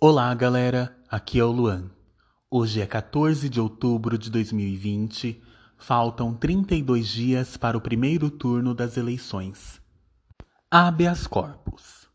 [0.00, 0.96] Olá, galera.
[1.10, 1.90] Aqui é o Luan.
[2.48, 5.42] Hoje é 14 de outubro de 2020.
[5.76, 9.80] Faltam 32 dias para o primeiro turno das eleições.
[10.70, 12.06] Habeas corpus.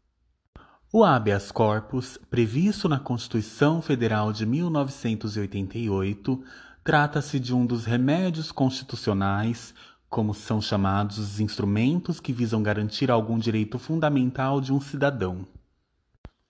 [0.93, 6.42] O habeas corpus, previsto na Constituição Federal de 1988,
[6.86, 9.76] trata-se de um dos remédios constitucionais,
[10.10, 15.46] como são chamados os instrumentos que visam garantir algum direito fundamental de um cidadão.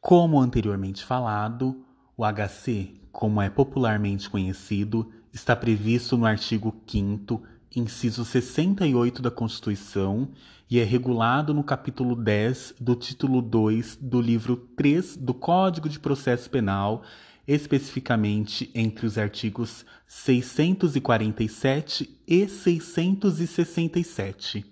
[0.04, 1.82] Como anteriormente falado,
[2.18, 7.42] o HC, como é popularmente conhecido, está previsto no artigo 5
[7.74, 10.28] inciso 68 da Constituição
[10.70, 16.02] e é regulado no capítulo 10 do título 2 do livro 3 do Código de
[16.02, 17.04] Processo Penal,
[17.48, 24.66] especificamente entre os artigos 647 e 667.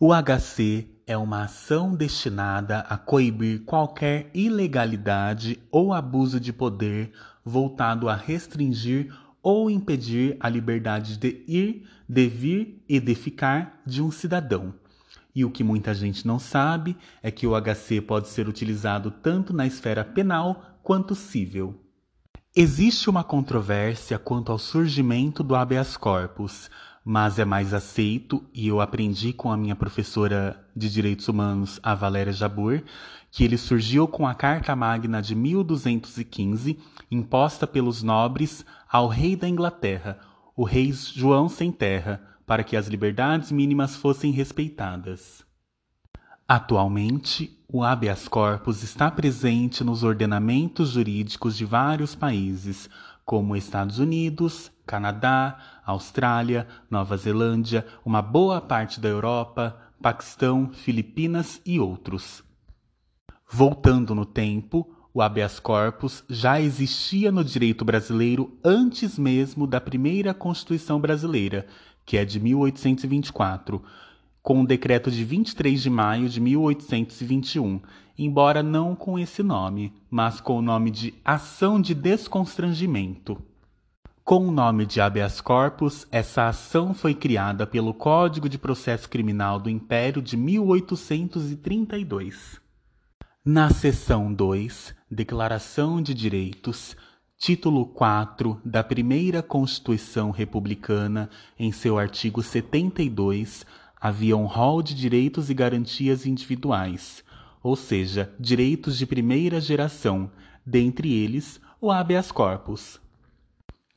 [0.00, 7.10] O HC é uma ação destinada a coibir qualquer ilegalidade ou abuso de poder
[7.44, 14.00] voltado a restringir ou impedir a liberdade de ir, de vir e de ficar de
[14.00, 14.72] um cidadão.
[15.34, 19.52] E o que muita gente não sabe é que o HC pode ser utilizado tanto
[19.52, 21.74] na esfera penal quanto civil.
[22.54, 26.70] Existe uma controvérsia quanto ao surgimento do habeas corpus,
[27.10, 31.92] mas é mais aceito, e eu aprendi com a minha professora de Direitos Humanos, a
[31.92, 32.84] Valéria Jabur,
[33.32, 36.78] que ele surgiu com a Carta Magna de 1215,
[37.10, 40.20] imposta pelos nobres ao rei da Inglaterra,
[40.54, 45.44] o rei João Sem Terra, para que as liberdades mínimas fossem respeitadas.
[46.46, 52.88] Atualmente, o habeas corpus está presente nos ordenamentos jurídicos de vários países,
[53.30, 61.78] como Estados Unidos, Canadá, Austrália, Nova Zelândia, uma boa parte da Europa, Paquistão, Filipinas e
[61.78, 62.42] outros.
[63.48, 70.34] Voltando no tempo, o habeas corpus já existia no direito brasileiro antes mesmo da primeira
[70.34, 71.68] Constituição brasileira,
[72.04, 73.80] que é de 1824,
[74.42, 77.80] com o decreto de 23 de maio de 1821,
[78.18, 83.40] embora não com esse nome, mas com o nome de Ação de Desconstrangimento.
[84.24, 89.58] Com o nome de habeas corpus, essa ação foi criada pelo Código de Processo Criminal
[89.58, 92.60] do Império de 1832.
[93.44, 96.96] Na seção 2, Declaração de Direitos,
[97.38, 101.28] título 4 da primeira Constituição Republicana,
[101.58, 103.66] em seu artigo 72,
[104.00, 107.22] havia um rol de direitos e garantias individuais,
[107.62, 110.30] ou seja, direitos de primeira geração,
[110.64, 112.98] dentre eles o habeas corpus.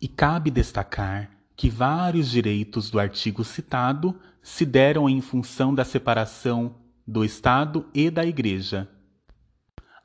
[0.01, 6.75] E cabe destacar que vários direitos do artigo citado se deram em função da separação
[7.07, 8.89] do Estado e da Igreja.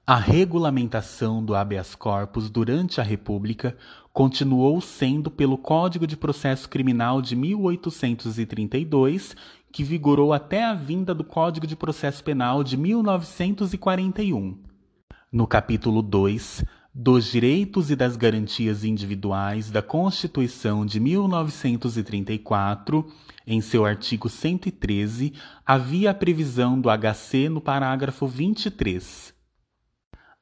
[0.07, 3.77] A regulamentação do habeas corpus durante a República
[4.11, 9.37] continuou sendo pelo Código de Processo Criminal de 1832,
[9.73, 14.59] que vigorou até a vinda do Código de Processo Penal de 1941.
[15.31, 16.65] No capítulo 2,
[16.95, 23.07] dos direitos e das garantias individuais da Constituição de 1934,
[23.47, 25.33] em seu artigo 113,
[25.65, 29.33] havia a previsão do HC no parágrafo 23.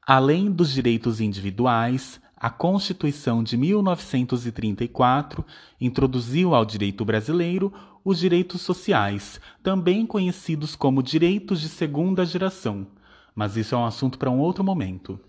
[0.05, 5.43] Além dos direitos individuais, a Constituição de 1934
[5.81, 7.73] introduziu ao direito brasileiro
[8.05, 12.87] os direitos sociais, também conhecidos como direitos de segunda geração,
[13.35, 15.19] mas isso é um assunto para um outro momento.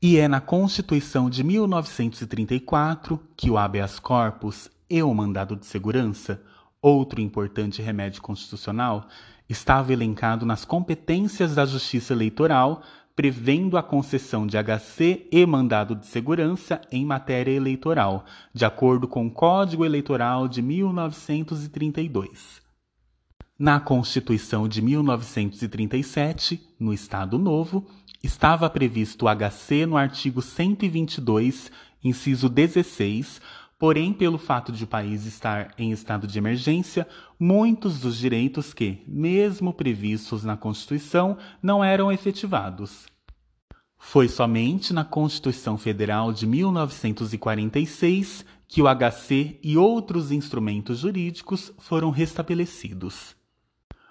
[0.00, 6.42] E é na Constituição de 1934 que o habeas corpus e o mandado de segurança,
[6.80, 9.08] outro importante remédio constitucional,
[9.48, 12.82] estava elencado nas competências da Justiça Eleitoral,
[13.16, 19.24] prevendo a concessão de HC e mandado de segurança em matéria eleitoral, de acordo com
[19.26, 22.60] o Código Eleitoral de 1932.
[23.56, 27.86] Na Constituição de 1937, no Estado Novo,
[28.20, 31.70] estava previsto o HC no artigo 122,
[32.02, 33.40] inciso 16,
[33.78, 37.06] porém, pelo fato de o país estar em estado de emergência,
[37.38, 43.06] muitos dos direitos que, mesmo previstos na Constituição, não eram efetivados.
[43.98, 52.10] Foi somente na Constituição Federal de 1946 que o HC e outros instrumentos jurídicos foram
[52.10, 53.34] restabelecidos.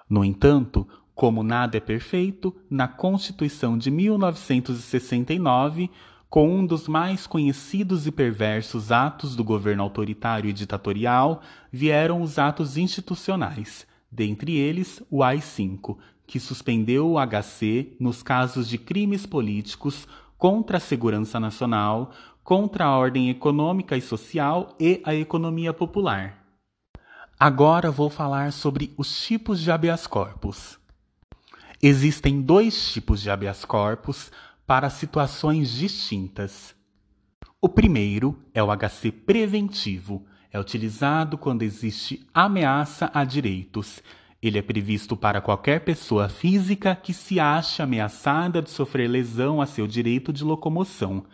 [0.10, 5.90] No entanto, como nada é perfeito, na Constituição de 1969,
[6.34, 12.40] com um dos mais conhecidos e perversos atos do governo autoritário e ditatorial, vieram os
[12.40, 15.96] atos institucionais, dentre eles o AI-5,
[16.26, 22.10] que suspendeu o HC nos casos de crimes políticos, contra a segurança nacional,
[22.44, 26.44] contra a ordem econômica e social e a economia popular.
[27.40, 30.80] Agora vou falar sobre os tipos de habeas corpus.
[31.80, 34.32] Existem dois tipos de habeas corpus
[34.66, 36.76] para situações distintas.
[37.62, 40.26] O primeiro é o HC preventivo.
[40.52, 44.02] É utilizado quando existe ameaça a direitos.
[44.42, 49.66] Ele é previsto para qualquer pessoa física que se ache ameaçada de sofrer lesão a
[49.66, 51.26] seu direito de locomoção.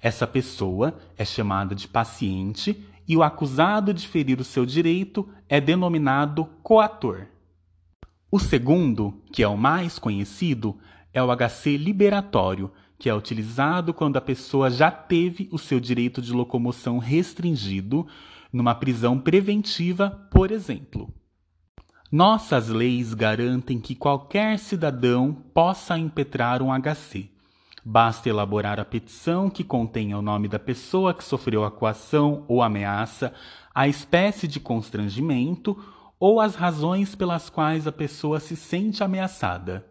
[0.00, 5.60] Essa pessoa é chamada de paciente e o acusado de ferir o seu direito é
[5.60, 7.26] denominado coator.
[8.30, 10.78] O segundo, que é o mais conhecido,
[11.12, 16.20] é o HC liberatório, que é utilizado quando a pessoa já teve o seu direito
[16.20, 18.06] de locomoção restringido
[18.52, 21.12] numa prisão preventiva, por exemplo.
[22.12, 27.30] Nossas leis garantem que qualquer cidadão possa impetrar um HC.
[27.84, 32.62] Basta elaborar a petição que contenha o nome da pessoa que sofreu a coação ou
[32.62, 33.32] ameaça,
[33.74, 35.78] a espécie de constrangimento
[36.18, 39.89] ou as razões pelas quais a pessoa se sente ameaçada.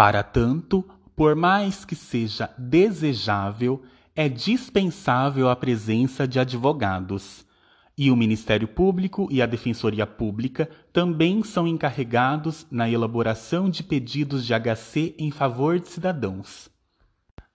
[0.00, 0.82] Para tanto,
[1.14, 3.82] por mais que seja desejável,
[4.16, 7.44] é dispensável a presença de advogados.
[7.98, 14.46] E o Ministério Público e a Defensoria Pública também são encarregados na elaboração de pedidos
[14.46, 16.70] de HC em favor de cidadãos.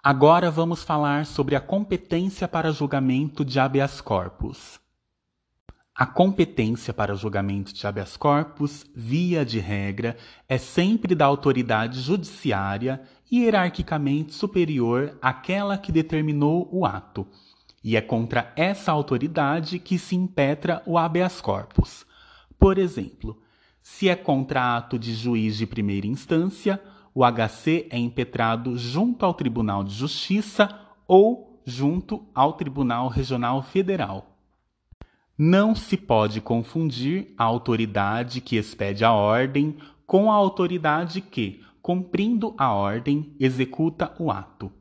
[0.03, 4.79] Agora vamos falar sobre a competência para julgamento de habeas corpus.
[5.97, 13.01] A competência para julgamento de habeas corpus, via de regra, é sempre da autoridade judiciária
[13.31, 17.25] hierarquicamente superior àquela que determinou o ato,
[17.81, 22.05] e é contra essa autoridade que se impetra o habeas corpus.
[22.59, 23.41] Por exemplo,
[23.81, 26.77] se é contra ato de juiz de primeira instância,
[27.13, 30.77] o HC é impetrado junto ao Tribunal de Justiça
[31.07, 34.34] ou junto ao Tribunal Regional Federal.
[35.37, 42.55] Não se pode confundir a autoridade que expede a ordem com a autoridade que, cumprindo
[42.57, 44.71] a ordem, executa o ato.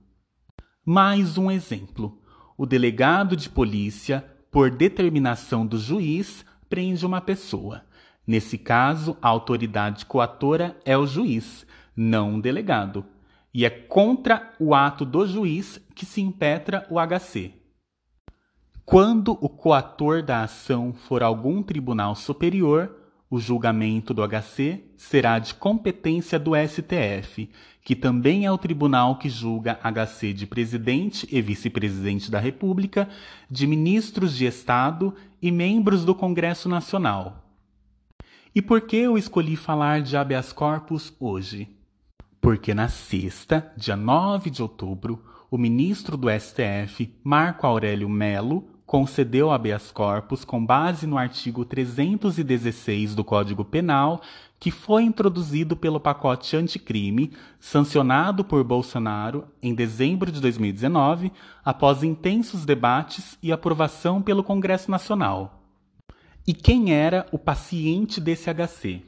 [0.86, 2.22] Mais um exemplo:
[2.56, 7.82] o delegado de polícia, por determinação do juiz, prende uma pessoa.
[8.24, 11.66] Nesse caso, a autoridade coatora é o juiz,
[11.96, 13.04] não o delegado.
[13.52, 17.63] E é contra o ato do juiz que se impetra o HC.
[18.84, 22.94] Quando o coator da ação for algum tribunal superior,
[23.30, 27.48] o julgamento do HC será de competência do STF,
[27.82, 33.08] que também é o tribunal que julga HC de presidente e vice-presidente da República,
[33.50, 37.42] de ministros de Estado e membros do Congresso Nacional.
[38.54, 41.74] E por que eu escolhi falar de habeas corpus hoje?
[42.38, 49.50] Porque na sexta, dia 9 de outubro, o ministro do STF, Marco Aurélio Melo, concedeu
[49.50, 54.20] habeas corpus com base no artigo 316 do Código Penal,
[54.60, 61.32] que foi introduzido pelo pacote anticrime, sancionado por Bolsonaro em dezembro de 2019,
[61.64, 65.62] após intensos debates e aprovação pelo Congresso Nacional.
[66.46, 69.02] E quem era o paciente desse HC?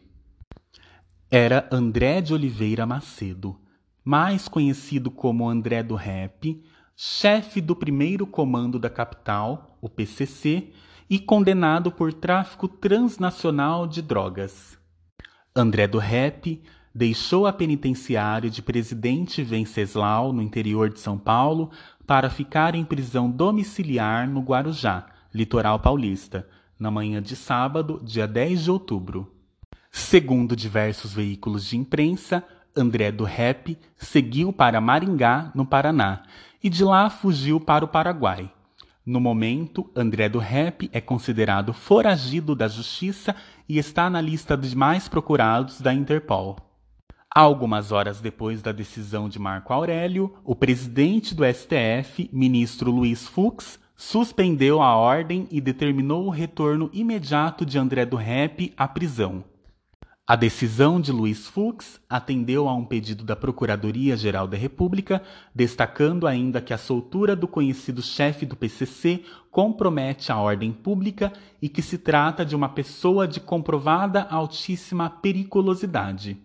[1.30, 3.58] Era André de Oliveira Macedo,
[4.04, 6.62] mais conhecido como André do Rap,
[6.98, 10.72] chefe do primeiro comando da capital, o PCC,
[11.08, 14.78] e condenado por tráfico transnacional de drogas.
[15.54, 16.62] André do Rep
[16.94, 21.70] deixou a penitenciária de Presidente Venceslau, no interior de São Paulo,
[22.06, 26.48] para ficar em prisão domiciliar no Guarujá, litoral paulista,
[26.78, 29.34] na manhã de sábado, dia 10 de outubro.
[29.92, 32.42] Segundo diversos veículos de imprensa,
[32.74, 36.22] André do Rep seguiu para Maringá, no Paraná,
[36.66, 38.50] e de lá fugiu para o Paraguai.
[39.06, 43.36] No momento, André do Rep é considerado foragido da justiça
[43.68, 46.56] e está na lista dos mais procurados da Interpol.
[47.32, 53.78] Algumas horas depois da decisão de Marco Aurélio, o presidente do STF, ministro Luiz Fux,
[53.94, 59.44] suspendeu a ordem e determinou o retorno imediato de André do Rep à prisão.
[60.28, 65.22] A decisão de Luiz Fux atendeu a um pedido da Procuradoria-Geral da República,
[65.54, 71.68] destacando ainda que a soltura do conhecido chefe do PCC compromete a ordem pública e
[71.68, 76.36] que se trata de uma pessoa de comprovada altíssima periculosidade.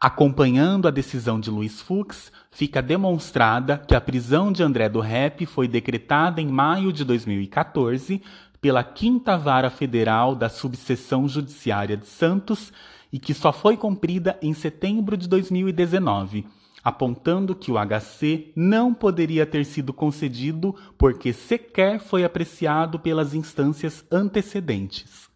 [0.00, 5.46] Acompanhando a decisão de Luiz Fux, fica demonstrada que a prisão de André do Rep
[5.46, 8.22] foi decretada em maio de 2014
[8.60, 12.72] pela Quinta Vara Federal da Subseção Judiciária de Santos
[13.12, 16.46] e que só foi cumprida em setembro de 2019,
[16.82, 24.04] apontando que o HC não poderia ter sido concedido porque sequer foi apreciado pelas instâncias
[24.10, 25.28] antecedentes.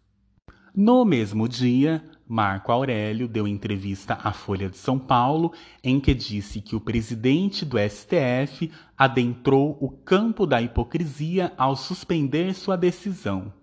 [0.75, 5.53] No mesmo dia, Marco Aurélio deu entrevista à Folha de São Paulo
[5.83, 12.53] em que disse que o presidente do STF adentrou o campo da hipocrisia ao suspender
[12.55, 13.53] sua decisão.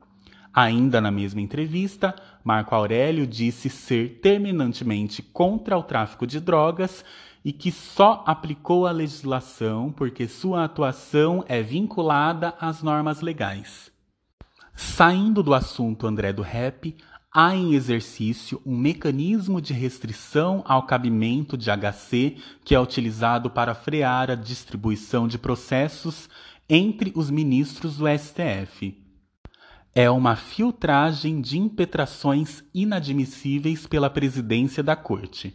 [0.55, 2.15] Ainda na mesma entrevista,
[2.45, 7.05] Marco Aurélio disse ser terminantemente contra o tráfico de drogas
[7.45, 13.91] e que só aplicou a legislação porque sua atuação é vinculada às normas legais.
[14.75, 16.97] Saindo do assunto André do Rap,
[17.33, 23.75] há em exercício um mecanismo de restrição ao cabimento de HC que é utilizado para
[23.75, 26.29] frear a distribuição de processos
[26.69, 29.02] entre os ministros do STF.
[29.95, 35.55] É uma filtragem de impetrações inadmissíveis pela presidência da Corte.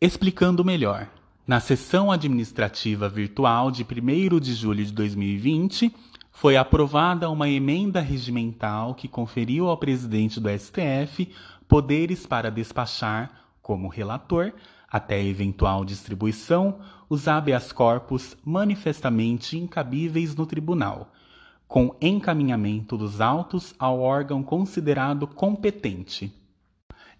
[0.00, 1.08] Explicando melhor,
[1.46, 5.94] na sessão administrativa virtual de 1 de julho de 2020,
[6.32, 11.30] foi aprovada uma emenda regimental que conferiu ao presidente do STF
[11.68, 13.30] poderes para despachar,
[13.62, 14.52] como relator,
[14.90, 21.12] até eventual distribuição, os habeas corpus manifestamente incabíveis no tribunal,
[21.70, 26.34] com encaminhamento dos autos ao órgão considerado competente.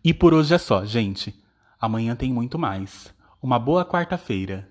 [0.03, 1.33] E por hoje é só, gente.
[1.81, 3.15] Amanhã tem muito mais.
[3.41, 4.69] Uma boa quarta-feira.